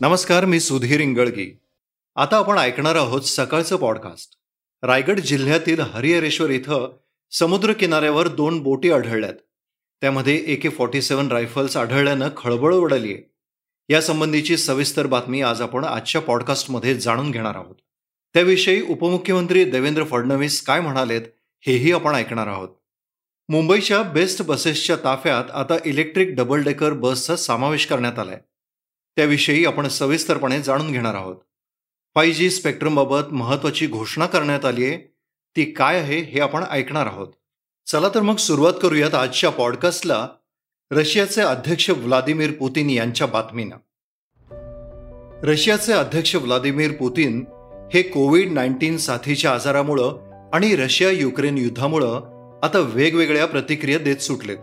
[0.00, 1.58] नमस्कार मी सुधीर इंगळगी.
[2.16, 4.30] आता आपण ऐकणार आहोत सकाळचं पॉडकास्ट
[4.82, 6.96] रायगड जिल्ह्यातील हरिहरेश्वर इथं
[7.30, 9.34] समुद्र किनाऱ्यावर दोन बोटी आढळल्यात.
[10.00, 13.34] त्यामध्ये ए के फॉर्टी सेवन रायफल्स आढळल्यानं खळबळ उडाली आहे
[13.88, 17.76] यासंबंधीची सविस्तर बातमी आज आपण आजच्या पॉडकास्टमध्ये जाणून घेणार आहोत.
[18.34, 21.22] त्याविषयी उपमुख्यमंत्री देवेंद्र फडणवीस काय म्हणालेत
[21.60, 22.68] हेही आपण ऐकणार आहोत.
[23.48, 28.40] मुंबईच्या बेस्ट बसेसच्या ताफ्यात आता इलेक्ट्रिक डबल डेकर बसचा समावेश करण्यात आलाय.
[29.18, 31.36] त्याविषयी आपण सविस्तरपणे जाणून घेणार आहोत.
[32.14, 34.96] फाय जी स्पेक्ट्रमबाबत महत्वाची घोषणा करण्यात आली आहे.
[35.56, 37.28] ती काय आहे हे आपण ऐकणार आहोत.
[37.86, 40.28] चला तर मग सुरुवात करूयात आजच्या पॉडकास्टला.
[40.90, 43.76] रशियाचे अध्यक्ष व्लादिमीर पुतीन यांच्या बातमीनं.
[45.42, 47.44] रशियाचे अध्यक्ष व्लादिमीर पुतीन
[47.94, 52.16] हे कोविड नाईन्टीन साथीच्या आजारामुळं आणि रशिया युक्रेन युद्धामुळं
[52.62, 54.58] आता वेगवेगळ्या प्रतिक्रिया देत सुटलेत.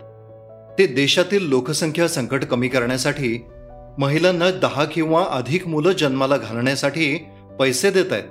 [0.78, 3.44] ते देशातील लोकसंख्या संकट कमी करण्यासाठी
[3.98, 7.24] महिलांना दहा किंवा अधिक मुलं जन्माला घालण्यासाठी
[7.58, 8.24] पैसे देत आहेत.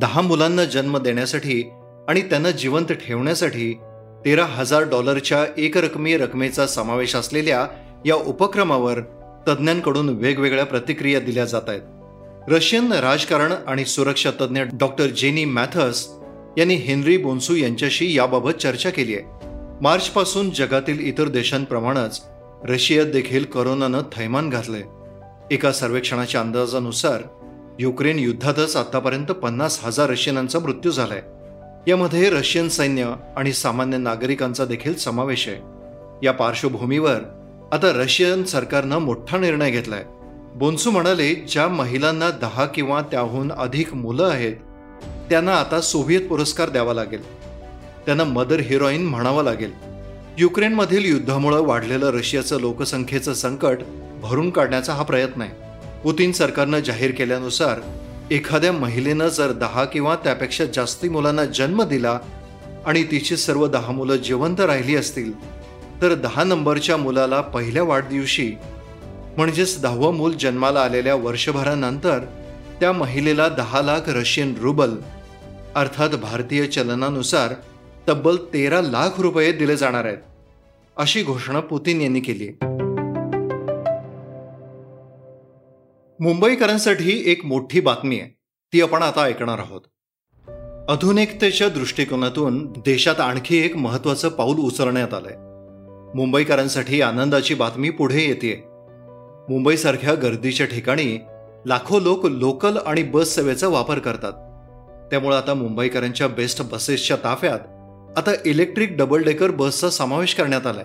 [0.00, 1.70] दहा मुलांना जन्म देण्यासाठी
[2.08, 3.78] आणि त्यांना जिवंत ठेवण्यासाठी
[4.24, 7.66] तेरा हजार डॉलरच्या एकरकमी रकमेचा समावेश असलेल्या
[8.06, 9.00] या उपक्रमावर
[9.48, 11.82] तज्ज्ञांकडून वेगवेगळ्या प्रतिक्रिया दिल्या जात आहेत.
[12.48, 16.08] रशियन राजकारण आणि सुरक्षा तज्ज्ञ डॉक्टर जेनी मॅथस
[16.58, 19.24] यांनी हेनरी बोन्सू यांच्याशी याबाबत चर्चा केली आहे.
[19.80, 22.22] मार्चपासून जगातील इतर देशांप्रमाणेच
[22.64, 24.82] रशियात देखील करोनानं थैमान घातलंय.
[25.50, 27.22] एका सर्वेक्षणाच्या अंदाजानुसार
[27.78, 31.22] युक्रेन युद्धातच आतापर्यंत पन्नास हजार रशियनांचा मृत्यू झालाय.
[31.90, 35.56] यामध्ये रशियन सैन्य आणि सामान्य नागरिकांचा देखील समावेश आहे.
[36.26, 37.14] या पार्श्वभूमीवर
[37.72, 40.04] आता रशियन सरकारनं मोठा निर्णय घेतलाय.
[40.54, 44.56] बोन्सू म्हणाले ज्या महिलांना दहा किंवा त्याहून अधिक मुलं आहेत
[45.30, 47.38] त्यांना आता सोव्हिएत पुरस्कार द्यावा लागेल.
[48.06, 49.70] त्यांना मदर हिरोईन म्हणावं लागेल.
[50.38, 53.78] युक्रेनमधील युद्धामुळे वाढलेलं रशियाचं लोकसंख्येचं संकट
[54.22, 55.50] भरून काढण्याचा हा प्रयत्न आहे.
[56.02, 57.80] पुतीन सरकारनं जाहीर केल्यानुसार
[58.30, 62.18] एखाद्या महिलेनं जर दहा किंवा त्यापेक्षा जास्ती मुलांना जन्म दिला
[62.86, 65.32] आणि तिची सर्व दहा मुलं जिवंत राहिली असतील
[66.02, 68.52] तर दहा नंबरच्या मुलाला पहिल्या वाढदिवशी
[69.36, 72.18] म्हणजेच दहावं मूल जन्माला आलेल्या वर्षभरानंतर
[72.80, 74.94] त्या महिलेला दहा लाख रशियन रुबल
[75.74, 77.54] अर्थात भारतीय चलनानुसार
[78.08, 80.18] तब्बल तेरा लाख रुपये दिले जाणार आहेत
[80.96, 82.48] अशी घोषणा पुतीन यांनी केली
[86.20, 88.30] मुंबईकरांसाठी एक मोठी बातमी आहे.
[88.72, 89.80] ती आपण आता ऐकणार आहोत.
[90.90, 95.34] आधुनिकतेच्या दृष्टिकोनातून देशात आणखी एक महत्वाचं पाऊल उचलण्यात आलंय.
[96.14, 98.64] मुंबईकरांसाठी आनंदाची बातमी पुढे येते
[99.52, 101.18] मुंबईसारख्या गर्दीच्या ठिकाणी
[101.66, 104.32] लाखो लोक लोकल आणि बस सेवेचा वापर करतात.
[105.10, 107.60] त्यामुळे आता मुंबईकरांच्या बेस्ट बसेसच्या ताफ्यात
[108.18, 110.84] आता इलेक्ट्रिक डबल डेकर बसचा समावेश करण्यात आलाय.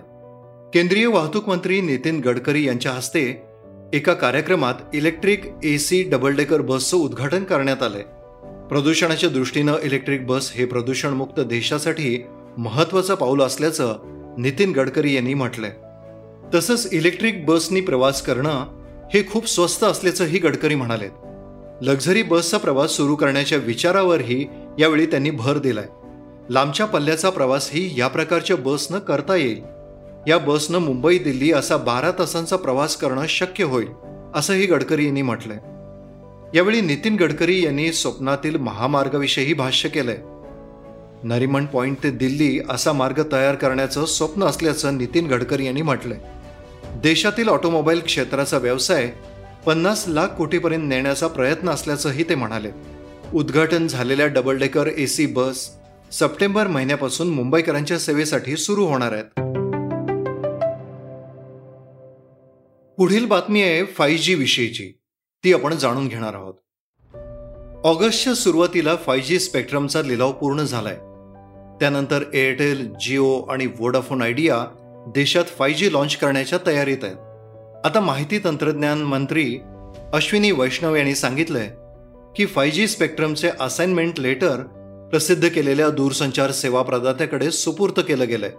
[0.73, 3.52] केंद्रीय वाहतूक मंत्री नितीन गडकरी यांच्या हस्ते
[3.93, 8.01] एका कार्यक्रमात electric A C double decker बसचं उद्घाटन करण्यात आलंय.
[8.69, 12.23] प्रदूषणाच्या दृष्टीनं इलेक्ट्रिक बस हे प्रदूषणमुक्त देशासाठी
[12.57, 13.95] महत्वाचं पाऊल असल्याचं
[14.37, 15.71] नितीन गडकरी यांनी म्हटलंय.
[16.55, 18.65] तसंच इलेक्ट्रिक बसनी प्रवास करणं
[19.13, 21.11] हे खूप स्वस्त असल्याचंही गडकरी म्हणालेत.
[21.81, 24.47] लक्झरी बसचा प्रवास सुरू करण्याच्या विचारावरही
[24.79, 25.85] यावेळी त्यांनी भर दिलाय.
[26.49, 29.72] लांबच्या पल्ल्याचा प्रवासही या प्रकारच्या बसनं करता येईल.
[30.27, 33.87] या बसनं मुंबई दिल्ली असा बारा तासांचा प्रवास करणं शक्य होईल
[34.35, 35.57] असंही गडकरी यांनी म्हटलंय.
[36.57, 40.17] यावेळी नितीन गडकरी यांनी स्वप्नातील महामार्गाविषयी भाष्य केलंय.
[41.23, 46.17] नरिमन पॉइंट ते दिल्ली असा मार्ग तयार करण्याचं स्वप्न असल्याचं नितीन गडकरी यांनी म्हटलंय.
[46.95, 49.11] देशातील ऑटोमोबाईल क्षेत्राचा व्यवसाय
[49.65, 52.69] पन्नास लाख कोटीपर्यंत नेण्याचा प्रयत्न असल्याचंही ते म्हणाले.
[53.33, 55.69] उद्घाटन झालेल्या double decker AC bus
[56.11, 59.52] September महिन्यापासून मुंबईकरांच्या सेवेसाठी सुरू होणार आहेत.
[62.97, 64.91] पुढील बातमी आहे फाय जी विषयीची.
[65.43, 66.53] ती आपण जाणून घेणार आहोत.
[67.85, 70.95] ऑगस्टच्या सुरुवातीला फाय जी स्पेक्ट्रमचा लिलाव पूर्ण झालाय.
[71.79, 74.65] त्यानंतर एअरटेल जिओ आणि वोडाफोन आयडिया
[75.15, 77.15] देशात फाय जी लॉन्च करण्याच्या तयारीत आहेत.
[77.85, 79.59] आता माहिती तंत्रज्ञान मंत्री
[80.13, 81.69] अश्विनी वैष्णव यांनी सांगितलंय
[82.35, 84.57] की फाय जी स्पेक्ट्रमचे असाइनमेंट लेटर
[85.11, 88.51] प्रसिद्ध केलेल्या दूरसंचार सेवा प्रदात्याकडे सुपूर्त केलं गेलंय.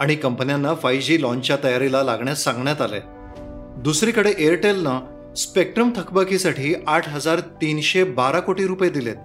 [0.00, 3.00] आणि कंपन्यांना फाय जी लॉन्चच्या तयारीला लागण्यास सांगण्यात आलंय.
[3.82, 9.16] दुसरीकडे एअरटेलनं स्पेक्ट्रम थकबाकीसाठी आठ हजार तीनशे बारा कोटी रुपये दिलेत.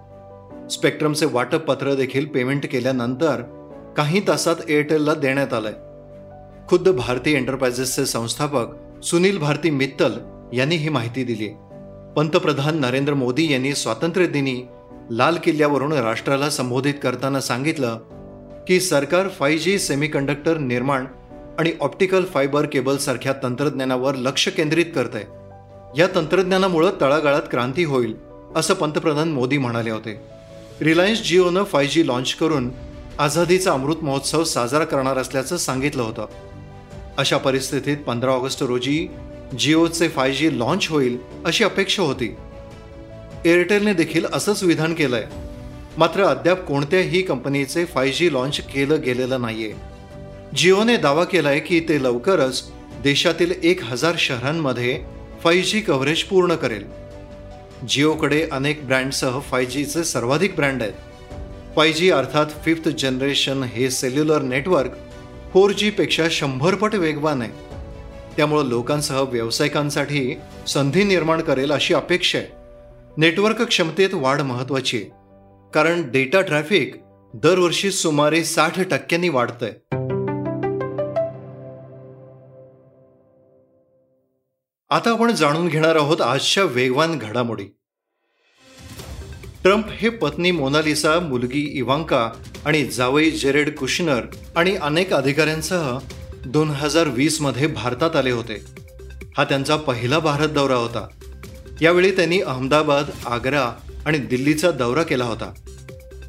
[0.71, 3.41] स्पेक्ट्रमचे वाटप पत्र देखील पेमेंट केल्यानंतर
[3.97, 5.73] काही तासात एअरटेलला देण्यात आलंय.
[6.69, 10.17] खुद्द भारती एंटरप्राइजेसचे संस्थापक सुनील भारती मित्तल
[10.53, 11.47] यांनी ही माहिती दिली
[12.15, 14.61] पंतप्रधान नरेंद्र मोदी यांनी स्वातंत्र्यदिनी
[15.11, 17.97] लाल किल्ल्यावरून राष्ट्राला संबोधित करताना सांगितलं
[18.67, 21.05] की सरकार फाय जी सेमीकंडक्टर निर्माण
[21.59, 25.23] आणि ऑप्टिकल फायबर केबलसारख्या तंत्रज्ञानावर लक्ष केंद्रित करत आहे
[26.01, 28.15] या तंत्रज्ञानामुळं तळागाळात क्रांती होईल
[28.55, 30.21] असं पंतप्रधान मोदी म्हणाले होते.
[30.81, 32.69] रिलायन्स जिओनं फाय जी लॉन्च करून
[33.19, 36.25] आझादीचा अमृत महोत्सव साजरा करणार असल्याचं सांगितलं होतं.
[37.17, 39.07] अशा परिस्थितीत पंधरा ऑगस्ट रोजी
[39.59, 42.35] जिओचे फाय जी लॉन्च होईल अशी अपेक्षा होती.
[43.45, 45.25] एअरटेलने देखील असंच विधान केलंय.
[45.97, 49.88] मात्र अद्याप कोणत्याही कंपनीचे फाय जी लॉन्च केलं गेलेलं नाहीये.
[50.57, 52.71] जिओने दावा केलाय की ते लवकरच
[53.03, 55.01] देशातील एक हजार शहरांमध्ये
[55.43, 56.85] फाय जी कव्हरेज पूर्ण करेल.
[57.89, 60.93] जिओकडे अनेक ब्रँडसह फाय जीचे सर्वाधिक ब्रँड आहेत.
[61.75, 64.91] फाय जी अर्थात फिफ्थ जनरेशन हे सेल्युलर नेटवर्क
[65.53, 67.51] फोर जीपेक्षा शंभरपट शंभर पट वेगवान आहे.
[68.37, 70.35] त्यामुळं लोकांसह व्यावसायिकांसाठी
[70.67, 72.47] संधी निर्माण करेल अशी अपेक्षा आहे.
[73.17, 75.05] नेटवर्क क्षमतेत वाढ महत्वाची आहे.
[75.73, 76.95] कारण डेटा ट्रॅफिक
[77.33, 79.98] दरवर्षी सुमारे साठ टक्क्यांनी वाढतंय.
[84.91, 87.63] आता आपण जाणून घेणार आहोत आजच्या वेगवान घडामोडी.
[89.63, 92.31] ट्रम्प हे पत्नी मोनालिसा मुलगी इवांका
[92.65, 94.21] आणि जावई जेरेड कुशनर
[94.55, 95.99] आणि अनेक अधिकाऱ्यांसह
[96.45, 98.65] दोन हजार वीसमध्ये भारतात आले होते.
[99.37, 101.07] हा त्यांचा पहिला भारत दौरा होता.
[101.81, 103.73] यावेळी त्यांनी अहमदाबाद आग्रा
[104.05, 105.53] आणि दिल्लीचा दौरा केला होता.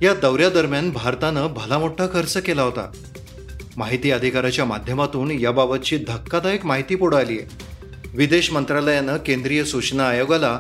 [0.03, 2.91] या दौऱ्यादरम्यान भारतानं भला मोठा खर्च केला होता.
[3.77, 7.60] माहिती अधिकाराच्या माध्यमातून याबाबतची धक्कादायक माहिती पुढे आली आहे
[8.15, 10.59] विदेश मंत्रालयानं केंद्रीय सूचना आयोगाला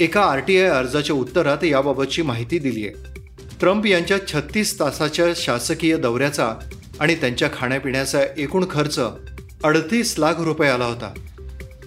[0.00, 3.20] एका आर टी आय अर्जाच्या उत्तरात याबाबतची माहिती दिली आहे.
[3.60, 6.54] ट्रम्प यांच्या छत्तीस तासाच्या शासकीय दौऱ्याचा
[7.00, 9.00] आणि त्यांच्या खाण्यापिण्याचा एकूण खर्च
[9.64, 11.14] अडतीस लाख रुपये आला होता.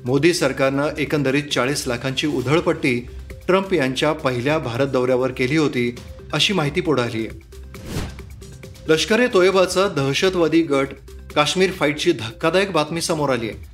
[0.05, 3.07] मोदी सरकारनं एकंदरीत चाळीस लाखांची उधळपट्टी
[3.47, 5.95] ट्रम्प यांच्या पहिल्या भारत दौऱ्यावर केली होती
[6.33, 7.39] अशी माहिती पुढे आली आहे.
[8.87, 10.87] लष्कर ए तोयबाचा दहशतवादी गट
[11.35, 13.70] काश्मीर फाईटची धक्कादायक बातमी समोर आली आहे.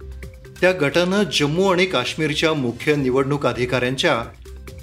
[0.62, 4.24] त्या गटानं जम्मू आणि काश्मीरच्या मुख्य निवडणूक अधिकाऱ्यांच्या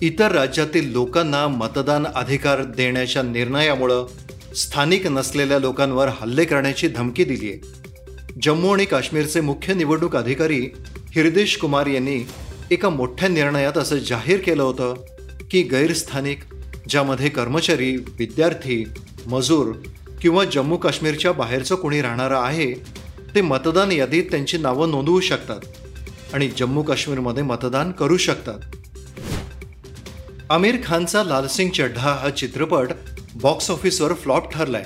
[0.02, 4.06] इतर राज्यातील लोकांना मतदान अधिकार देण्याच्या निर्णयामुळं
[4.54, 10.60] स्थानिक नसलेल्या लोकांवर हल्ले करण्याची धमकी दिली आहे जम्मू आणि काश्मीरचे मुख्य निवडणूक अधिकारी
[11.14, 12.18] हिरदेश कुमार यांनी
[12.70, 14.94] एका मोठ्या निर्णयात असं जाहीर केलं होतं
[15.50, 16.42] की गैरस्थानिक
[16.88, 18.84] ज्यामध्ये कर्मचारी विद्यार्थी
[19.26, 19.72] मजूर
[20.22, 22.72] किंवा जम्मू काश्मीरच्या बाहेरचं कोणी राहणारं आहे
[23.34, 25.60] ते मतदान यादीत त्यांची नावं नोंदवू शकतात
[26.34, 28.58] आणि जम्मू काश्मीरमध्ये मतदान करू शकतात.
[30.50, 32.88] आमिर खानचा लालसिंग चड्ढा हा चित्रपट
[33.34, 34.84] बॉक्स ऑफिसवर फ्लॉप ठरलाय.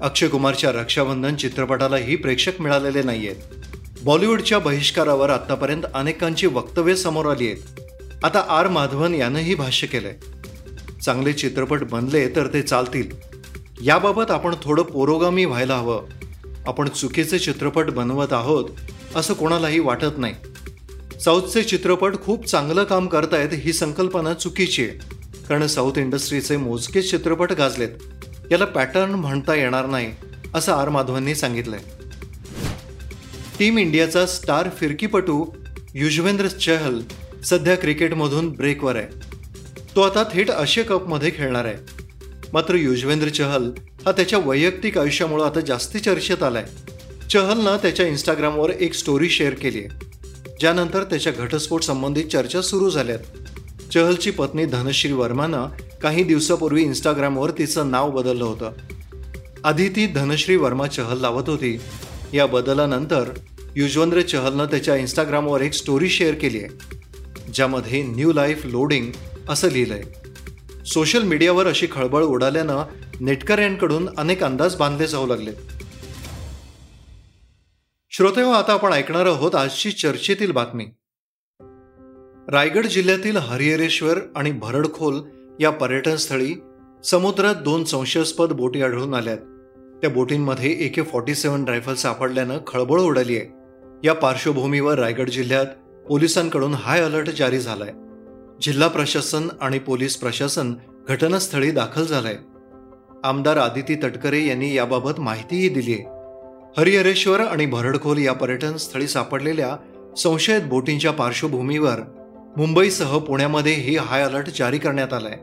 [0.00, 7.46] अक्षय कुमारच्या रक्षाबंधन चित्रपटालाही प्रेक्षक मिळालेले नाही आहेत बॉलिवूडच्या बहिष्कारावर आतापर्यंत अनेकांची वक्तव्य समोर आली
[7.46, 8.24] आहेत.
[8.24, 10.16] आता आर माधवन यानंही भाष्य केलंय.
[11.04, 13.10] चांगले चित्रपट बनले तर ते चालतील.
[13.82, 16.17] याबाबत आपण थोडं पुरोगामी व्हायला हवं.
[16.68, 18.64] आपण चुकीचे चित्रपट बनवत आहोत
[19.16, 20.34] असं कोणालाही वाटत नाही.
[21.20, 24.98] साऊथचे चित्रपट खूप चांगलं काम करतायत ही संकल्पना चुकीची आहे.
[25.48, 27.88] कारण साऊथ इंडस्ट्रीचे मोजकेच चित्रपट गाजलेत.
[28.50, 30.12] याला पॅटर्न म्हणता येणार नाही
[30.54, 31.80] असं आर माधवांनी सांगितलंय.
[33.58, 35.46] टीम इंडियाचा स्टार फिरकीपटू
[35.94, 37.00] युजवेंद्र चहल
[37.44, 39.06] सध्या क्रिकेटमधून ब्रेकवर आहे.
[39.96, 41.76] तो आता थेट आशिया कपमध्ये खेळणार आहे.
[42.52, 43.70] मात्र युजवेंद्र चहल
[44.04, 46.64] हा त्याच्या वैयक्तिक आयुष्यामुळे आता जास्ती चर्चेत आलाय.
[47.30, 50.06] चहलनं त्याच्या इंस्टाग्रामवर एक स्टोरी शेअर केली आहे
[50.60, 53.18] ज्यानंतर त्याच्या घटस्फोट संबंधित चर्चा सुरू झाल्यात.
[53.92, 55.66] चहलची पत्नी धनश्री वर्मानं
[56.02, 58.72] काही दिवसापूर्वी इंस्टाग्रामवर तिचं नाव बदललं होतं.
[59.64, 61.80] आधी ती धनश्री वर्मा चहल लावत होती.
[62.34, 63.30] या बदलानंतर
[63.76, 66.96] युजवेंद्र चहलनं त्याच्या इंस्टाग्रामवर एक स्टोरी शेअर केली आहे
[67.54, 69.10] ज्यामध्ये न्यू लाईफ लोडिंग
[69.48, 70.27] असं लिहिलं आहे
[70.88, 72.82] सोशल मीडियावर अशी खळबळ उडाल्यानं
[73.20, 75.50] नेटकऱ्यांकडून अनेक अंदाज बांधले जाऊ लागले.
[78.10, 80.86] श्रोते हो, आता आपण ऐकणार आहोत आजची चर्चेतील बातमी.
[82.48, 85.20] रायगड जिल्ह्यातील हरिहरेश्वर आणि भरडखोल
[85.60, 86.54] या पर्यटनस्थळी
[87.04, 89.38] समुद्रात दोन संशयास्पद बोटी आढळून आल्यात.
[90.00, 93.46] त्या बोटींमध्ये A K forty seven rifle सापडल्यानं खळबळ उडाली आहे
[94.04, 95.66] या पार्श्वभूमीवर रायगड जिल्ह्यात
[96.08, 97.92] पोलिसांकडून हाय अलर्ट जारी झालाय.
[98.62, 100.74] जिल्हा प्रशासन आणि पोलीस प्रशासन
[101.08, 102.36] घटनास्थळी दाखल झालंय.
[103.24, 106.16] आमदार आदिती तटकरे यांनी याबाबत माहितीही दिली आहे
[106.78, 109.76] हरिहरेश्वर आणि भरडखोल या पर्यटन स्थळी सापडलेल्या
[110.16, 112.00] संशयित बोटींच्या पार्श्वभूमीवर
[112.56, 115.38] मुंबईसह पुण्यामध्ये ही हाय अलर्ट जारी करण्यात आलाय.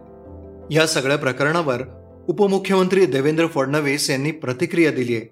[0.75, 1.81] या सगळ्या प्रकरणावर
[2.27, 5.25] उपमुख्यमंत्री देवेंद्र फडणवीस यांनी प्रतिक्रिया दिली आहे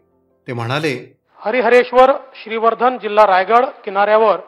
[0.47, 0.93] ते म्हणाले
[1.39, 2.11] हरिहरेश्वर
[2.43, 4.39] श्रीवर्धन जिल्हा रायगड किनाऱ्यावर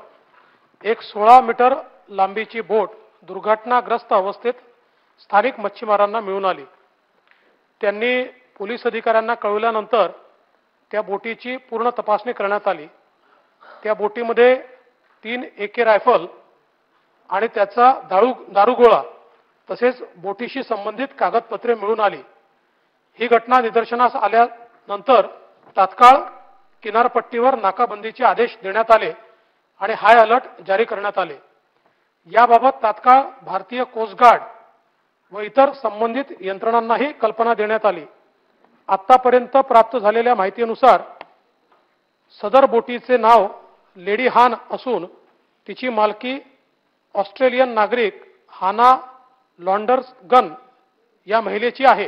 [0.84, 1.74] एक सोळा मीटर
[2.10, 2.89] लांबीची बोट
[3.27, 4.53] दुर्घटनाग्रस्त अवस्थेत
[5.22, 6.65] स्थानिक मच्छीमारांना मिळून आली.
[7.82, 8.24] त्यांनी
[8.58, 10.12] पोलीस अधिकाऱ्यांना कळवल्यानंतर
[10.91, 12.88] त्या बोटीची पूर्ण तपासणी करण्यात आली.
[13.84, 14.55] त्या बोटीमध्ये
[15.25, 16.25] तीन ए के रायफल
[17.29, 19.01] आणि त्याचा दारू दारुगोळा
[19.70, 22.22] तसेच बोटीशी संबंधित कागदपत्रे मिळून आली.
[23.20, 25.27] ही घटना निदर्शनास आल्यानंतर
[25.77, 26.17] तात्काळ
[26.84, 29.12] किनारपट्टीवर नाकाबंदीचे आदेश देण्यात आले
[29.82, 31.38] आणि हाय अलर्ट जारी करण्यात आले.
[32.32, 34.41] याबाबत तात्काळ भारतीय कोस्टगार्ड
[35.34, 38.05] व इतर संबंधित यंत्रणांनाही कल्पना देण्यात आली.
[38.89, 41.01] आतापर्यंत प्राप्त झालेल्या माहितीनुसार
[42.41, 43.48] सदर बोटीचे नाव
[43.98, 45.05] लेडी हान असून
[45.67, 46.38] तिची मालकी
[47.15, 48.22] ऑस्ट्रेलियन नागरिक
[48.53, 48.96] हाना
[49.60, 50.50] लॉन्डर्स गन
[51.27, 52.08] या महिलेची आहे.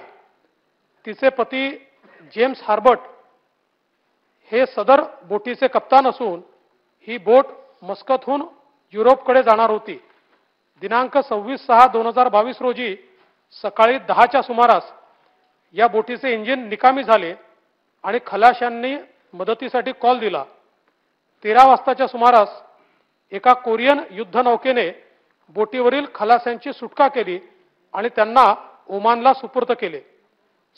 [1.06, 1.70] तिचे पती
[2.34, 3.00] जेम्स हार्बर्ट
[4.52, 6.42] हे सदर बोटीचे कप्तान असून
[7.08, 7.46] ही बोट
[7.84, 8.44] मस्कतहून
[8.94, 10.00] युरोपकडे जाणार होती.
[10.82, 12.96] दिनांक सव्वीस सहा दोन हजार बावीस रोजी
[13.64, 14.92] सकाळी दहाच्या सुमारास
[15.76, 17.34] या बोटीचे इंजिन निकामी झाले
[18.04, 18.96] आणि खलाशांनी
[19.34, 20.44] मदतीसाठी कॉल दिला.
[21.46, 22.50] तेरा वाजताच्या सुमारास
[23.32, 24.90] एका कोरियन युद्धनौकेने
[25.56, 27.40] बोटीवरील खलाशांची सुटका केली
[27.94, 28.54] आणि त्यांना
[28.90, 30.02] ओमानला सुपूर्द केले.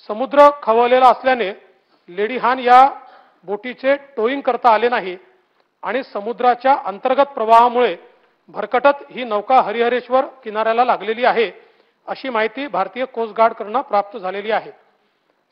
[0.10, 1.52] समुद्र खवळलेला असल्याने
[2.10, 2.88] लेडी हान या
[3.46, 5.18] बोटीचे टोईंग करता आले नाही
[5.84, 7.96] आणि समुद्राच्या अंतर्गत प्रवाहामुळे
[8.50, 11.52] भरकटत ही नौका हरिहरेश्वर किनाऱ्याला लागलेली आहे
[12.08, 14.72] अशी माहिती भारतीय कोस्टगार्डकडनं प्राप्त झालेली आहे.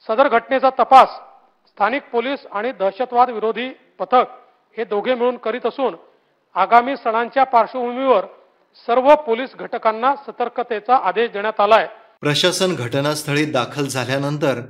[0.07, 1.09] सदर घटनेचा तपास
[1.67, 4.25] स्थानिक पोलीस आणि दहशतवाद विरोधी पथक
[4.77, 5.95] हे दोघे मिळून करीत असून
[6.55, 8.25] आगामी सणांच्या पार्श्वभूमीवर
[8.87, 11.87] सर्व पोलीस घटकांना सतर्कतेचा आदेश देण्यात आलाय.
[12.21, 14.61] प्रशासन घटनास्थळी दाखल झाल्यानंतर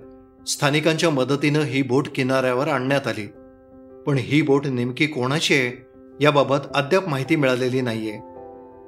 [0.48, 3.28] स्थानिकांच्या मदतीनं ही बोट किनाऱ्यावर आणण्यात आली.
[4.06, 5.87] पण ही बोट नेमकी कोणाची आहे?
[6.22, 8.14] याबाबत अद्याप माहिती मिळालेली नाहीये.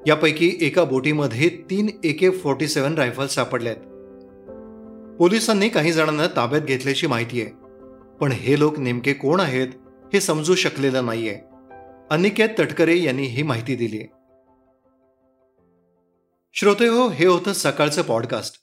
[0.08, 3.76] यापैकी एका बोटीमध्ये तीन A K forty seven rifles सापडल्यात
[5.18, 7.52] पोलिसांनी काही जणांना ताब्यात घेतल्याची माहिती आहे.
[8.22, 9.68] पण हे लोक नेमके कोण आहेत
[10.14, 11.40] हे समजू शकलेलं नाहीये.
[12.12, 14.04] अनिकेत तटकरे यांनी ही माहिती दिली.
[16.54, 18.56] श्रोते हो हे होतं सकाळचं पॉडकास्ट.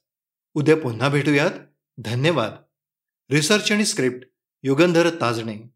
[0.55, 1.51] उद्या पुन्हा भेटूयात.
[1.99, 2.53] धन्यवाद.
[3.31, 4.29] रिसर्च आणि स्क्रिप्ट
[4.63, 5.76] युगंधर ताजणे.